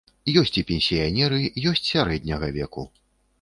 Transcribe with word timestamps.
Ёсць 0.41 0.55
і 0.61 0.63
пенсіянеры, 0.71 1.39
ёсць 1.73 1.83
сярэдняга 1.91 2.51
веку. 2.57 2.89